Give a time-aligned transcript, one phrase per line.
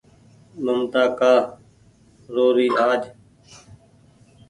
[0.63, 1.33] ممتآ ڪآ
[2.33, 2.47] رو
[2.89, 3.01] آج